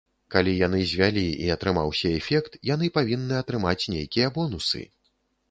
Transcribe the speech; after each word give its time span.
Калі 0.35 0.53
яны 0.67 0.77
звялі 0.91 1.25
і 1.43 1.51
атрымаўся 1.55 2.11
эфект, 2.21 2.57
яны 2.73 2.91
павінны 2.97 3.37
атрымаць 3.43 3.79
нейкія 3.97 4.33
бонусы. 4.41 4.85